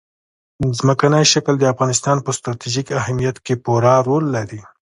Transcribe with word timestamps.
ځمکنی 0.79 1.23
شکل 1.33 1.53
د 1.59 1.63
افغانستان 1.73 2.17
په 2.25 2.31
ستراتیژیک 2.37 2.87
اهمیت 3.01 3.37
کې 3.45 3.53
پوره 3.63 3.93
رول 4.07 4.25
لري. 4.35 4.61